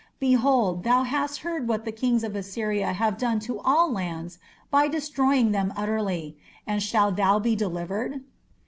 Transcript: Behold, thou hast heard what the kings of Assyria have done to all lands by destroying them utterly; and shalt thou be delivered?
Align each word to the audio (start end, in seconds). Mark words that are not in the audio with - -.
Behold, 0.19 0.83
thou 0.83 1.03
hast 1.03 1.41
heard 1.41 1.67
what 1.67 1.85
the 1.85 1.91
kings 1.91 2.23
of 2.23 2.35
Assyria 2.35 2.91
have 2.91 3.19
done 3.19 3.39
to 3.41 3.59
all 3.59 3.91
lands 3.93 4.39
by 4.71 4.87
destroying 4.87 5.51
them 5.51 5.71
utterly; 5.77 6.39
and 6.65 6.81
shalt 6.81 7.17
thou 7.17 7.37
be 7.37 7.55
delivered? 7.55 8.21